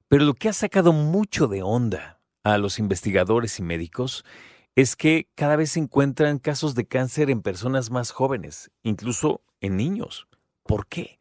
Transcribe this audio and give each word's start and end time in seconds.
Pero 0.09 0.25
lo 0.25 0.35
que 0.35 0.49
ha 0.49 0.53
sacado 0.53 0.93
mucho 0.93 1.47
de 1.47 1.63
onda 1.63 2.19
a 2.43 2.59
los 2.59 2.81
investigadores 2.81 3.61
y 3.61 3.63
médicos 3.63 4.25
es 4.79 4.95
que 4.95 5.29
cada 5.35 5.57
vez 5.57 5.73
se 5.73 5.81
encuentran 5.81 6.39
casos 6.39 6.77
de 6.77 6.87
cáncer 6.87 7.31
en 7.31 7.43
personas 7.43 7.91
más 7.91 8.13
jóvenes, 8.13 8.71
incluso 8.85 9.43
en 9.61 9.77
niños. 9.77 10.29
¿Por 10.63 10.87
qué? 10.87 11.19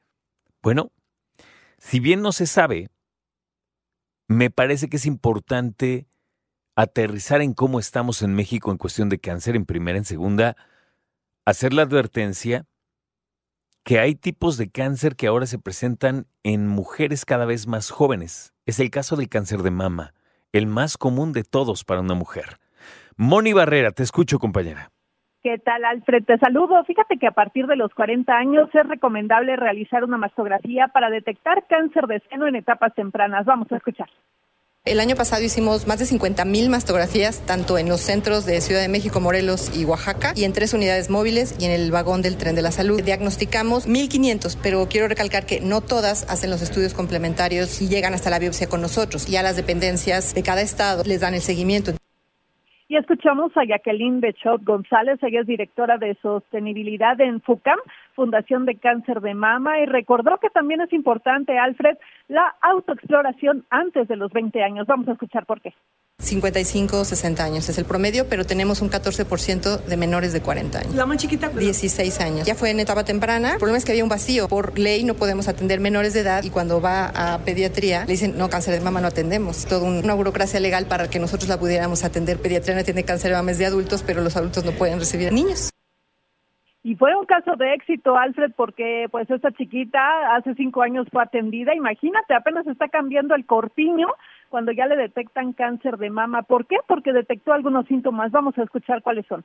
Bueno, 0.61 0.91
si 1.79 1.99
bien 1.99 2.21
no 2.21 2.33
se 2.33 2.45
sabe, 2.45 2.91
me 4.27 4.51
parece 4.51 4.89
que 4.89 4.97
es 4.97 5.07
importante 5.07 6.07
aterrizar 6.75 7.41
en 7.41 7.55
cómo 7.55 7.79
estamos 7.79 8.21
en 8.21 8.35
México 8.35 8.69
en 8.69 8.77
cuestión 8.77 9.09
de 9.09 9.17
cáncer 9.17 9.55
en 9.55 9.65
primera, 9.65 9.97
en 9.97 10.05
segunda, 10.05 10.55
hacer 11.43 11.73
la 11.73 11.81
advertencia 11.81 12.67
que 13.83 13.97
hay 13.97 14.13
tipos 14.13 14.57
de 14.57 14.69
cáncer 14.69 15.15
que 15.15 15.25
ahora 15.25 15.47
se 15.47 15.57
presentan 15.57 16.27
en 16.43 16.67
mujeres 16.67 17.25
cada 17.25 17.45
vez 17.45 17.65
más 17.65 17.89
jóvenes. 17.89 18.53
Es 18.67 18.79
el 18.79 18.91
caso 18.91 19.15
del 19.15 19.29
cáncer 19.29 19.63
de 19.63 19.71
mama, 19.71 20.13
el 20.51 20.67
más 20.67 20.95
común 20.95 21.33
de 21.33 21.43
todos 21.43 21.83
para 21.83 22.01
una 22.01 22.13
mujer. 22.13 22.59
Moni 23.19 23.51
Barrera, 23.51 23.91
te 23.91 24.03
escucho 24.03 24.37
compañera. 24.37 24.91
¿Qué 25.41 25.57
tal, 25.57 25.83
Alfred? 25.85 26.23
Te 26.23 26.37
saludo. 26.37 26.83
Fíjate 26.85 27.17
que 27.17 27.25
a 27.25 27.31
partir 27.31 27.65
de 27.65 27.75
los 27.75 27.91
40 27.95 28.31
años 28.31 28.69
es 28.71 28.87
recomendable 28.87 29.55
realizar 29.55 30.03
una 30.03 30.17
mastografía 30.17 30.89
para 30.89 31.09
detectar 31.09 31.65
cáncer 31.67 32.05
de 32.05 32.21
seno 32.29 32.47
en 32.47 32.55
etapas 32.55 32.93
tempranas. 32.93 33.45
Vamos 33.45 33.71
a 33.71 33.77
escuchar. 33.77 34.07
El 34.85 34.99
año 34.99 35.15
pasado 35.15 35.43
hicimos 35.43 35.87
más 35.87 35.97
de 35.97 36.05
50 36.05 36.45
mil 36.45 36.69
mastografías, 36.69 37.43
tanto 37.45 37.79
en 37.79 37.89
los 37.89 38.01
centros 38.01 38.45
de 38.45 38.61
Ciudad 38.61 38.81
de 38.81 38.87
México, 38.87 39.19
Morelos 39.19 39.75
y 39.75 39.83
Oaxaca, 39.83 40.33
y 40.35 40.43
en 40.43 40.53
tres 40.53 40.75
unidades 40.75 41.09
móviles 41.09 41.55
y 41.59 41.65
en 41.65 41.71
el 41.71 41.91
vagón 41.91 42.21
del 42.21 42.37
tren 42.37 42.55
de 42.55 42.61
la 42.61 42.71
salud. 42.71 43.01
Diagnosticamos 43.01 43.87
1.500, 43.87 44.59
pero 44.61 44.87
quiero 44.87 45.07
recalcar 45.07 45.47
que 45.47 45.59
no 45.59 45.81
todas 45.81 46.29
hacen 46.29 46.51
los 46.51 46.61
estudios 46.61 46.93
complementarios 46.93 47.81
y 47.81 47.89
llegan 47.89 48.13
hasta 48.13 48.29
la 48.29 48.39
biopsia 48.39 48.69
con 48.69 48.81
nosotros. 48.81 49.27
Y 49.27 49.37
a 49.37 49.43
las 49.43 49.55
dependencias 49.55 50.35
de 50.35 50.43
cada 50.43 50.61
estado 50.61 51.03
les 51.03 51.19
dan 51.19 51.33
el 51.33 51.41
seguimiento. 51.41 51.93
Y 52.89 52.95
escuchamos 52.95 53.51
a 53.57 53.65
Jacqueline 53.65 54.21
Bechot 54.21 54.63
González, 54.63 55.21
ella 55.21 55.41
es 55.41 55.47
directora 55.47 55.97
de 55.97 56.15
sostenibilidad 56.21 57.19
en 57.19 57.41
FUCAM, 57.41 57.79
Fundación 58.15 58.65
de 58.65 58.75
Cáncer 58.75 59.19
de 59.19 59.33
Mama, 59.33 59.81
y 59.81 59.85
recordó 59.85 60.37
que 60.37 60.49
también 60.49 60.79
es 60.79 60.93
importante, 60.93 61.59
Alfred, 61.59 61.97
la 62.29 62.55
autoexploración 62.61 63.65
antes 63.69 64.07
de 64.07 64.15
los 64.15 64.31
20 64.31 64.63
años. 64.63 64.87
Vamos 64.87 65.09
a 65.09 65.13
escuchar 65.13 65.45
por 65.45 65.59
qué. 65.59 65.73
55, 66.19 67.05
60 67.05 67.43
años 67.43 67.69
es 67.69 67.77
el 67.77 67.85
promedio, 67.85 68.25
pero 68.27 68.43
tenemos 68.43 68.81
un 68.81 68.89
14% 68.89 69.83
de 69.85 69.97
menores 69.97 70.33
de 70.33 70.41
40 70.41 70.79
años. 70.79 70.95
La 70.95 71.05
más 71.05 71.17
chiquita, 71.17 71.49
16 71.49 72.19
años. 72.21 72.47
Ya 72.47 72.55
fue 72.55 72.71
en 72.71 72.79
etapa 72.79 73.03
temprana. 73.05 73.53
El 73.53 73.57
problema 73.59 73.77
es 73.77 73.85
que 73.85 73.91
había 73.91 74.03
un 74.03 74.09
vacío. 74.09 74.47
Por 74.47 74.79
ley 74.79 75.03
no 75.03 75.13
podemos 75.13 75.47
atender 75.47 75.79
menores 75.79 76.15
de 76.15 76.21
edad 76.21 76.43
y 76.43 76.49
cuando 76.49 76.81
va 76.81 77.11
a 77.15 77.37
pediatría 77.45 78.01
le 78.01 78.13
dicen, 78.13 78.35
no, 78.35 78.49
cáncer 78.49 78.73
de 78.73 78.81
mama 78.81 78.99
no 78.99 79.07
atendemos. 79.07 79.67
Toda 79.67 79.83
una 79.83 80.15
burocracia 80.15 80.59
legal 80.59 80.87
para 80.87 81.07
que 81.07 81.19
nosotros 81.19 81.47
la 81.49 81.59
pudiéramos 81.59 82.03
atender. 82.03 82.41
Pediatría 82.41 82.75
no 82.75 82.83
tiene 82.83 83.03
cáncer 83.03 83.31
de 83.31 83.37
mama 83.37 83.51
es 83.51 83.59
de 83.59 83.67
adultos, 83.67 84.03
pero 84.03 84.21
los 84.21 84.35
adultos 84.35 84.65
no 84.65 84.71
pueden 84.71 84.97
recibir 84.97 85.31
niños. 85.31 85.69
Y 86.83 86.95
fue 86.95 87.15
un 87.15 87.25
caso 87.25 87.55
de 87.57 87.73
éxito, 87.73 88.17
Alfred, 88.17 88.53
porque 88.55 89.07
pues 89.11 89.29
esta 89.29 89.51
chiquita 89.51 89.99
hace 90.35 90.55
cinco 90.55 90.81
años 90.81 91.05
fue 91.11 91.21
atendida. 91.21 91.75
Imagínate, 91.75 92.33
apenas 92.33 92.65
está 92.65 92.87
cambiando 92.87 93.35
el 93.35 93.45
corpiño 93.45 94.07
cuando 94.49 94.71
ya 94.71 94.85
le 94.87 94.95
detectan 94.95 95.53
cáncer 95.53 95.97
de 95.97 96.09
mama. 96.09 96.43
¿Por 96.43 96.65
qué? 96.65 96.77
Porque 96.87 97.13
detectó 97.13 97.53
algunos 97.53 97.85
síntomas. 97.87 98.31
Vamos 98.31 98.57
a 98.57 98.63
escuchar 98.63 99.01
cuáles 99.01 99.25
son. 99.27 99.43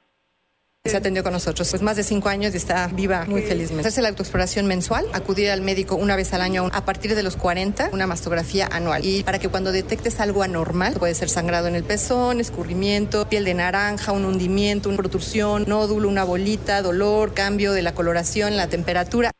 Se 0.84 0.96
atendió 0.96 1.22
con 1.22 1.32
nosotros, 1.32 1.70
pues 1.70 1.80
más 1.80 1.96
de 1.96 2.02
cinco 2.02 2.28
años 2.28 2.54
y 2.54 2.56
está 2.56 2.88
viva 2.88 3.24
muy 3.26 3.42
felizmente. 3.42 3.82
Hacerse 3.82 4.02
la 4.02 4.08
autoexploración 4.08 4.66
mensual, 4.66 5.06
acudir 5.12 5.48
al 5.50 5.60
médico 5.60 5.94
una 5.94 6.16
vez 6.16 6.34
al 6.34 6.40
año 6.40 6.68
a 6.72 6.84
partir 6.84 7.14
de 7.14 7.22
los 7.22 7.36
40, 7.36 7.90
una 7.92 8.08
mastografía 8.08 8.66
anual. 8.66 9.04
Y 9.04 9.22
para 9.22 9.38
que 9.38 9.48
cuando 9.48 9.70
detectes 9.70 10.18
algo 10.18 10.42
anormal, 10.42 10.94
puede 10.98 11.14
ser 11.14 11.28
sangrado 11.28 11.68
en 11.68 11.76
el 11.76 11.84
pezón, 11.84 12.40
escurrimiento, 12.40 13.28
piel 13.28 13.44
de 13.44 13.54
naranja, 13.54 14.10
un 14.10 14.24
hundimiento, 14.24 14.88
una 14.88 14.98
protrusión, 14.98 15.66
nódulo, 15.68 16.08
una 16.08 16.24
bolita, 16.24 16.82
dolor, 16.82 17.32
cambio 17.32 17.72
de 17.72 17.82
la 17.82 17.94
coloración, 17.94 18.56
la 18.56 18.66
temperatura 18.66 19.31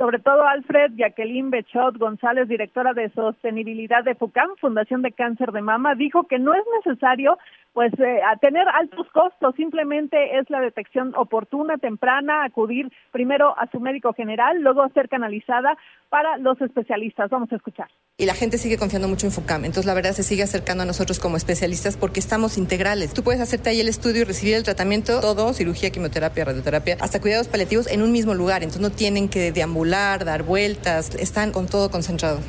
sobre 0.00 0.18
todo 0.18 0.46
Alfred 0.46 0.92
Jacqueline 0.96 1.50
Bechot 1.50 1.98
González, 1.98 2.48
directora 2.48 2.94
de 2.94 3.10
sostenibilidad 3.10 4.02
de 4.02 4.14
FUCAM, 4.14 4.56
Fundación 4.58 5.02
de 5.02 5.12
Cáncer 5.12 5.52
de 5.52 5.60
Mama, 5.60 5.94
dijo 5.94 6.26
que 6.26 6.38
no 6.38 6.54
es 6.54 6.62
necesario 6.82 7.36
pues 7.72 7.92
eh, 7.98 8.20
a 8.26 8.36
tener 8.36 8.66
altos 8.68 9.06
costos, 9.12 9.54
simplemente 9.56 10.38
es 10.38 10.50
la 10.50 10.60
detección 10.60 11.14
oportuna, 11.16 11.78
temprana, 11.78 12.44
acudir 12.44 12.90
primero 13.12 13.56
a 13.58 13.70
su 13.70 13.80
médico 13.80 14.12
general, 14.12 14.60
luego 14.60 14.88
ser 14.92 15.08
canalizada 15.08 15.76
para 16.08 16.36
los 16.38 16.60
especialistas. 16.60 17.30
Vamos 17.30 17.50
a 17.52 17.56
escuchar. 17.56 17.88
Y 18.16 18.26
la 18.26 18.34
gente 18.34 18.58
sigue 18.58 18.76
confiando 18.76 19.08
mucho 19.08 19.26
en 19.26 19.32
FUCAM, 19.32 19.64
entonces 19.64 19.86
la 19.86 19.94
verdad 19.94 20.12
se 20.12 20.22
sigue 20.22 20.42
acercando 20.42 20.82
a 20.82 20.86
nosotros 20.86 21.20
como 21.20 21.36
especialistas 21.36 21.96
porque 21.96 22.20
estamos 22.20 22.58
integrales. 22.58 23.14
Tú 23.14 23.22
puedes 23.22 23.40
hacerte 23.40 23.70
ahí 23.70 23.80
el 23.80 23.88
estudio 23.88 24.22
y 24.22 24.24
recibir 24.24 24.54
el 24.54 24.64
tratamiento, 24.64 25.20
todo, 25.20 25.52
cirugía, 25.52 25.90
quimioterapia, 25.90 26.44
radioterapia, 26.44 26.96
hasta 27.00 27.20
cuidados 27.20 27.48
paliativos 27.48 27.86
en 27.86 28.02
un 28.02 28.12
mismo 28.12 28.34
lugar, 28.34 28.62
entonces 28.62 28.82
no 28.82 28.90
tienen 28.90 29.28
que 29.28 29.52
deambular, 29.52 30.24
dar 30.24 30.42
vueltas, 30.42 31.14
están 31.14 31.52
con 31.52 31.66
todo 31.66 31.90
concentrado. 31.90 32.40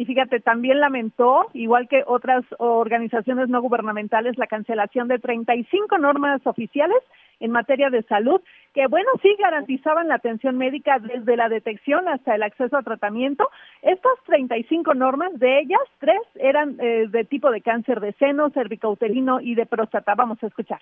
Y 0.00 0.06
fíjate, 0.06 0.40
también 0.40 0.80
lamentó, 0.80 1.50
igual 1.52 1.86
que 1.86 2.04
otras 2.06 2.42
organizaciones 2.56 3.50
no 3.50 3.60
gubernamentales, 3.60 4.38
la 4.38 4.46
cancelación 4.46 5.08
de 5.08 5.18
35 5.18 5.98
normas 5.98 6.40
oficiales 6.46 6.96
en 7.38 7.50
materia 7.50 7.90
de 7.90 8.02
salud, 8.04 8.40
que 8.72 8.86
bueno, 8.86 9.10
sí 9.20 9.36
garantizaban 9.38 10.08
la 10.08 10.14
atención 10.14 10.56
médica 10.56 11.00
desde 11.00 11.36
la 11.36 11.50
detección 11.50 12.08
hasta 12.08 12.34
el 12.34 12.42
acceso 12.42 12.78
a 12.78 12.82
tratamiento. 12.82 13.50
Estas 13.82 14.14
35 14.24 14.94
normas, 14.94 15.38
de 15.38 15.58
ellas, 15.58 15.82
tres 15.98 16.22
eran 16.36 16.76
eh, 16.80 17.06
de 17.10 17.24
tipo 17.26 17.50
de 17.50 17.60
cáncer 17.60 18.00
de 18.00 18.14
seno, 18.14 18.48
cervicouterino 18.48 19.42
y 19.42 19.54
de 19.54 19.66
próstata. 19.66 20.14
Vamos 20.14 20.42
a 20.42 20.46
escuchar. 20.46 20.80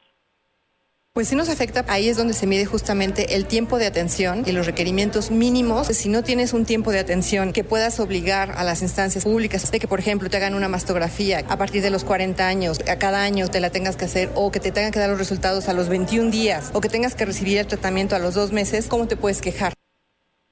Pues 1.19 1.27
sí 1.27 1.35
nos 1.35 1.49
afecta, 1.49 1.85
ahí 1.89 2.09
es 2.09 2.17
donde 2.17 2.33
se 2.33 2.47
mide 2.47 2.65
justamente 2.65 3.35
el 3.35 3.47
tiempo 3.47 3.81
de 3.81 3.87
atención 3.87 4.45
y 4.47 4.53
los 4.53 4.67
requerimientos 4.67 5.33
mínimos. 5.33 5.89
Si 5.89 6.09
no 6.09 6.23
tienes 6.23 6.53
un 6.53 6.65
tiempo 6.65 6.93
de 6.93 7.01
atención 7.01 7.53
que 7.53 7.65
puedas 7.65 7.99
obligar 7.99 8.53
a 8.53 8.63
las 8.63 8.83
instancias 8.83 9.25
públicas 9.25 9.69
de 9.69 9.81
que, 9.81 9.89
por 9.89 9.99
ejemplo, 9.99 10.31
te 10.31 10.37
hagan 10.37 10.55
una 10.55 10.69
mastografía 10.69 11.41
a 11.49 11.59
partir 11.59 11.83
de 11.83 11.91
los 11.91 12.05
40 12.05 12.47
años, 12.47 12.79
a 12.89 13.01
cada 13.01 13.25
año 13.25 13.49
te 13.49 13.59
la 13.59 13.71
tengas 13.71 13.97
que 13.97 14.05
hacer 14.05 14.31
o 14.37 14.53
que 14.53 14.61
te 14.61 14.71
tengan 14.71 14.93
que 14.93 15.01
dar 15.01 15.11
los 15.11 15.19
resultados 15.19 15.69
a 15.69 15.73
los 15.73 15.89
21 15.89 16.31
días 16.31 16.71
o 16.73 16.81
que 16.81 16.89
tengas 16.89 17.17
que 17.17 17.25
recibir 17.25 17.59
el 17.59 17.67
tratamiento 17.67 18.15
a 18.15 18.21
los 18.21 18.35
dos 18.35 18.53
meses, 18.53 18.87
¿cómo 18.87 19.09
te 19.09 19.17
puedes 19.17 19.41
quejar? 19.41 19.73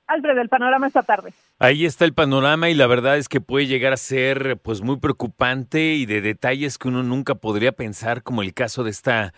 Alfred, 0.09 0.37
el 0.37 0.49
panorama 0.49 0.89
esta 0.89 1.05
tarde. 1.05 1.33
Ahí 1.61 1.87
está 1.87 2.05
el 2.05 2.13
panorama 2.13 2.71
y 2.71 2.75
la 2.75 2.89
verdad 2.89 3.19
es 3.19 3.29
que 3.29 3.41
puede 3.41 3.69
llegar 3.69 3.93
a 3.93 3.97
ser 3.97 4.57
pues 4.57 4.83
muy 4.83 4.99
preocupante 4.99 5.95
y 5.95 6.07
de 6.07 6.21
detalles 6.21 6.77
que 6.77 6.89
uno 6.89 7.05
nunca 7.05 7.37
podría 7.37 7.71
pensar 7.71 8.25
como 8.25 8.43
el 8.43 8.53
caso 8.53 8.83
de 8.83 8.91
esta 8.91 9.33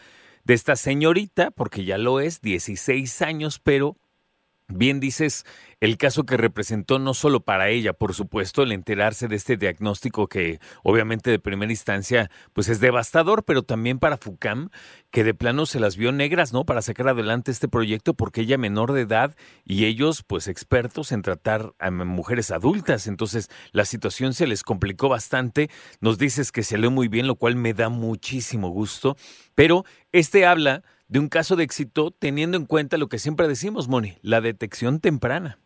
de 0.49 0.55
esta 0.55 0.77
señorita, 0.77 1.51
porque 1.51 1.85
ya 1.85 1.99
lo 1.99 2.21
es, 2.21 2.41
16 2.41 3.21
años, 3.21 3.61
pero 3.63 3.99
Bien 4.71 5.01
dices 5.01 5.47
el 5.81 5.97
caso 5.97 6.25
que 6.27 6.37
representó 6.37 6.99
no 6.99 7.15
solo 7.15 7.41
para 7.41 7.71
ella, 7.71 7.95
por 7.95 8.13
supuesto, 8.13 8.63
el 8.63 8.73
enterarse 8.73 9.27
de 9.27 9.37
este 9.37 9.57
diagnóstico 9.57 10.27
que 10.29 10.61
obviamente 10.83 11.31
de 11.31 11.39
primera 11.39 11.73
instancia 11.73 12.31
pues 12.53 12.69
es 12.69 12.79
devastador, 12.79 13.45
pero 13.45 13.63
también 13.63 13.99
para 13.99 14.19
FUCAM, 14.19 14.69
que 15.11 15.25
de 15.25 15.33
plano 15.33 15.65
se 15.65 15.81
las 15.81 15.97
vio 15.97 16.13
negras, 16.13 16.53
¿no? 16.53 16.67
Para 16.67 16.83
sacar 16.83 17.09
adelante 17.09 17.51
este 17.51 17.67
proyecto 17.67 18.13
porque 18.13 18.43
ella 18.43 18.59
menor 18.59 18.93
de 18.93 19.03
edad 19.03 19.37
y 19.65 19.87
ellos 19.87 20.23
pues 20.23 20.49
expertos 20.49 21.13
en 21.13 21.23
tratar 21.23 21.73
a 21.79 21.91
mujeres 21.91 22.51
adultas, 22.51 23.07
entonces 23.07 23.49
la 23.73 23.87
situación 23.87 24.35
se 24.35 24.47
les 24.47 24.63
complicó 24.65 25.09
bastante. 25.09 25.71
Nos 26.03 26.19
dices 26.19 26.53
que 26.53 26.63
se 26.63 26.77
lee 26.77 26.91
muy 26.91 27.09
bien, 27.09 27.27
lo 27.27 27.37
cual 27.37 27.57
me 27.57 27.73
da 27.73 27.89
muchísimo 27.89 28.69
gusto, 28.69 29.17
pero 29.55 29.87
este 30.13 30.45
habla 30.45 30.83
de 31.09 31.19
un 31.19 31.29
caso 31.29 31.57
de 31.57 31.65
éxito 31.65 32.11
teniendo 32.11 32.57
en 32.57 32.67
cuenta 32.67 32.99
lo 32.99 33.09
que 33.09 33.19
siempre 33.19 33.49
decimos, 33.49 33.89
Moni, 33.89 34.15
la 34.23 34.41
detección 34.41 35.01
temprana. 35.01 35.59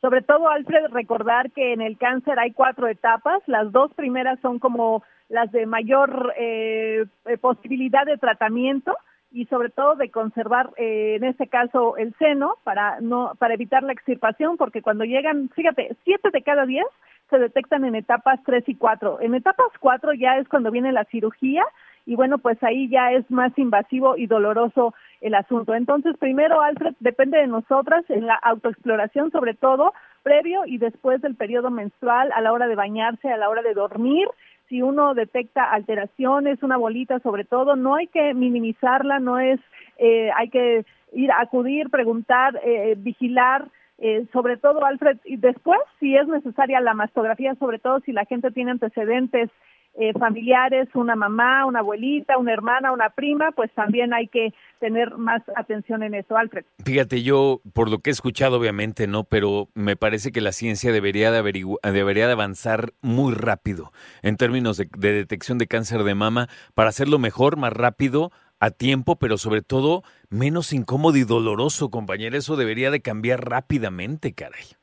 Sobre 0.00 0.22
todo, 0.22 0.48
Alfred, 0.48 0.90
recordar 0.92 1.50
que 1.50 1.72
en 1.72 1.80
el 1.80 1.98
cáncer 1.98 2.38
hay 2.38 2.52
cuatro 2.52 2.86
etapas. 2.86 3.42
Las 3.46 3.72
dos 3.72 3.92
primeras 3.94 4.38
son 4.40 4.58
como 4.58 5.02
las 5.28 5.50
de 5.52 5.66
mayor 5.66 6.32
eh, 6.38 7.04
eh, 7.26 7.38
posibilidad 7.38 8.06
de 8.06 8.16
tratamiento 8.16 8.96
y 9.30 9.44
sobre 9.46 9.68
todo 9.70 9.94
de 9.96 10.10
conservar 10.10 10.70
eh, 10.76 11.16
en 11.16 11.24
este 11.24 11.48
caso 11.48 11.96
el 11.96 12.14
seno 12.18 12.56
para 12.64 13.00
no 13.00 13.32
para 13.38 13.54
evitar 13.54 13.82
la 13.82 13.92
extirpación 13.92 14.56
porque 14.56 14.80
cuando 14.80 15.04
llegan 15.04 15.50
fíjate 15.50 15.96
siete 16.02 16.30
de 16.32 16.42
cada 16.42 16.64
diez 16.64 16.86
se 17.28 17.38
detectan 17.38 17.84
en 17.84 17.94
etapas 17.94 18.40
tres 18.46 18.64
y 18.66 18.74
cuatro 18.74 19.20
en 19.20 19.34
etapas 19.34 19.68
cuatro 19.80 20.14
ya 20.14 20.38
es 20.38 20.48
cuando 20.48 20.70
viene 20.70 20.92
la 20.92 21.04
cirugía 21.04 21.62
y 22.08 22.16
bueno, 22.16 22.38
pues 22.38 22.56
ahí 22.62 22.88
ya 22.88 23.12
es 23.12 23.30
más 23.30 23.52
invasivo 23.58 24.16
y 24.16 24.26
doloroso 24.26 24.94
el 25.20 25.34
asunto. 25.34 25.74
Entonces, 25.74 26.16
primero, 26.16 26.62
Alfred, 26.62 26.94
depende 27.00 27.36
de 27.36 27.46
nosotras 27.46 28.02
en 28.08 28.26
la 28.26 28.34
autoexploración, 28.34 29.30
sobre 29.30 29.52
todo 29.52 29.92
previo 30.22 30.62
y 30.64 30.78
después 30.78 31.20
del 31.20 31.34
periodo 31.34 31.70
menstrual, 31.70 32.32
a 32.32 32.40
la 32.40 32.54
hora 32.54 32.66
de 32.66 32.76
bañarse, 32.76 33.30
a 33.30 33.36
la 33.36 33.50
hora 33.50 33.60
de 33.60 33.74
dormir. 33.74 34.26
Si 34.70 34.80
uno 34.80 35.12
detecta 35.12 35.70
alteraciones, 35.70 36.62
una 36.62 36.78
bolita 36.78 37.18
sobre 37.18 37.44
todo, 37.44 37.76
no 37.76 37.96
hay 37.96 38.06
que 38.06 38.32
minimizarla, 38.32 39.18
no 39.18 39.38
es, 39.38 39.60
eh, 39.98 40.30
hay 40.34 40.48
que 40.48 40.86
ir 41.12 41.30
a 41.30 41.42
acudir, 41.42 41.90
preguntar, 41.90 42.58
eh, 42.64 42.94
vigilar, 42.96 43.68
eh, 43.98 44.24
sobre 44.32 44.56
todo, 44.56 44.82
Alfred, 44.86 45.18
y 45.26 45.36
después, 45.36 45.78
si 46.00 46.16
es 46.16 46.26
necesaria 46.26 46.80
la 46.80 46.94
mastografía, 46.94 47.54
sobre 47.56 47.78
todo 47.78 48.00
si 48.00 48.12
la 48.12 48.24
gente 48.24 48.50
tiene 48.50 48.70
antecedentes 48.70 49.50
eh, 50.00 50.12
familiares, 50.12 50.88
una 50.94 51.16
mamá, 51.16 51.66
una 51.66 51.80
abuelita, 51.80 52.38
una 52.38 52.52
hermana, 52.52 52.92
una 52.92 53.10
prima, 53.10 53.50
pues 53.50 53.68
también 53.74 54.14
hay 54.14 54.28
que 54.28 54.54
tener 54.78 55.16
más 55.16 55.42
atención 55.56 56.04
en 56.04 56.14
eso, 56.14 56.36
Alfred. 56.36 56.64
Fíjate, 56.84 57.24
yo 57.24 57.60
por 57.72 57.90
lo 57.90 57.98
que 57.98 58.10
he 58.10 58.12
escuchado, 58.12 58.58
obviamente, 58.58 59.08
no, 59.08 59.24
pero 59.24 59.68
me 59.74 59.96
parece 59.96 60.30
que 60.30 60.40
la 60.40 60.52
ciencia 60.52 60.92
debería 60.92 61.32
de 61.32 61.38
debería 61.82 62.26
de 62.28 62.32
avanzar 62.32 62.92
muy 63.02 63.34
rápido 63.34 63.92
en 64.22 64.36
términos 64.36 64.76
de, 64.76 64.88
de 64.96 65.12
detección 65.12 65.58
de 65.58 65.66
cáncer 65.66 66.04
de 66.04 66.14
mama 66.14 66.48
para 66.74 66.90
hacerlo 66.90 67.18
mejor, 67.18 67.56
más 67.56 67.72
rápido 67.72 68.30
a 68.60 68.70
tiempo, 68.70 69.16
pero 69.16 69.36
sobre 69.36 69.62
todo 69.62 70.04
menos 70.30 70.72
incómodo 70.72 71.16
y 71.16 71.24
doloroso, 71.24 71.90
compañero. 71.90 72.38
Eso 72.38 72.56
debería 72.56 72.92
de 72.92 73.00
cambiar 73.00 73.48
rápidamente, 73.48 74.32
caray. 74.32 74.77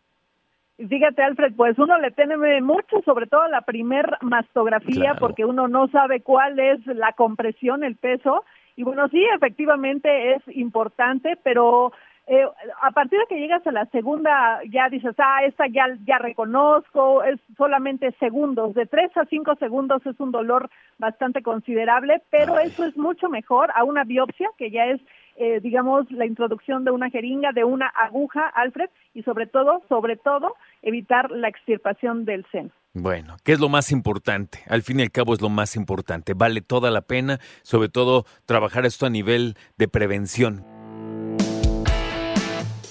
Fíjate, 0.78 1.24
Alfred, 1.24 1.54
pues 1.56 1.80
uno 1.80 1.98
le 2.00 2.12
teme 2.12 2.62
mucho, 2.62 3.02
sobre 3.06 3.28
todo 3.28 3.48
la 3.48 3.62
primer 3.62 4.18
mastografía, 4.22 5.16
porque 5.18 5.46
uno 5.46 5.70
no 5.70 5.88
sabe 5.88 6.22
cuál 6.22 6.60
es 6.60 6.86
la 6.88 7.14
compresión, 7.14 7.86
el 7.86 7.96
peso. 7.96 8.44
Y 8.76 8.84
bueno, 8.84 9.08
sí, 9.08 9.24
efectivamente 9.34 10.34
es 10.34 10.44
importante, 10.50 11.38
pero 11.44 11.94
eh, 12.28 12.46
a 12.82 12.92
partir 12.92 13.20
de 13.20 13.26
que 13.28 13.40
llegas 13.40 13.66
a 13.68 13.72
la 13.72 13.86
segunda, 13.88 14.60
ya 14.72 14.90
dices, 14.90 15.16
ah, 15.18 15.44
esta 15.46 15.68
ya, 15.68 15.86
ya 16.06 16.18
reconozco, 16.18 17.24
es 17.24 17.40
solamente 17.56 18.12
segundos, 18.20 18.74
de 18.74 18.86
tres 18.88 19.16
a 19.16 19.26
cinco 19.26 19.56
segundos 19.56 20.06
es 20.06 20.20
un 20.20 20.32
dolor 20.32 20.70
bastante 20.98 21.44
considerable, 21.44 22.22
pero 22.32 22.58
eso 22.58 22.84
es 22.84 22.98
mucho 22.98 23.30
mejor 23.30 23.72
a 23.76 23.84
una 23.84 24.04
biopsia, 24.04 24.50
que 24.58 24.72
ya 24.72 24.86
es 24.86 25.02
eh, 25.38 25.60
digamos, 25.62 26.10
la 26.12 26.26
introducción 26.26 26.86
de 26.86 26.92
una 26.92 27.10
jeringa, 27.10 27.52
de 27.52 27.66
una 27.66 27.88
aguja, 27.88 28.48
Alfred, 28.48 28.90
y 29.14 29.22
sobre 29.24 29.48
todo, 29.48 29.84
sobre 29.90 30.16
todo, 30.16 30.56
evitar 30.82 31.30
la 31.30 31.50
extirpación 31.50 32.24
del 32.24 32.46
seno. 32.54 32.70
Bueno, 32.94 33.36
¿qué 33.44 33.52
es 33.52 33.60
lo 33.60 33.68
más 33.68 33.92
importante? 33.92 34.60
Al 34.70 34.82
fin 34.82 35.02
y 35.02 35.04
al 35.04 35.12
cabo 35.12 35.34
es 35.34 35.42
lo 35.42 35.50
más 35.50 35.76
importante. 35.76 36.34
Vale 36.34 36.62
toda 36.62 36.90
la 36.90 37.02
pena, 37.02 37.40
sobre 37.64 37.90
todo 37.90 38.24
trabajar 38.46 38.86
esto 38.86 39.06
a 39.06 39.10
nivel 39.10 39.56
de 39.78 39.90
prevención. 39.90 40.75